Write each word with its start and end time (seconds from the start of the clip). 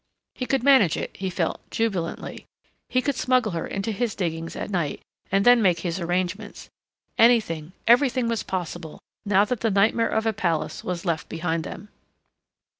He 0.33 0.47
could 0.47 0.63
manage 0.63 0.97
it, 0.97 1.11
he 1.15 1.29
felt 1.29 1.61
jubilantly. 1.69 2.47
He 2.89 3.03
could 3.03 3.13
smuggle 3.13 3.51
her 3.51 3.67
into 3.67 3.91
his 3.91 4.15
diggings 4.15 4.55
at 4.55 4.71
night 4.71 5.03
and 5.31 5.45
then 5.45 5.61
make 5.61 5.81
his 5.81 5.99
arrangements. 5.99 6.71
Anything, 7.19 7.73
everything 7.85 8.27
was 8.27 8.41
possible, 8.41 8.97
now 9.27 9.45
that 9.45 9.59
the 9.59 9.69
nightmare 9.69 10.09
of 10.09 10.25
a 10.25 10.33
palace 10.33 10.83
was 10.83 11.05
left 11.05 11.29
behind 11.29 11.65
them. 11.65 11.89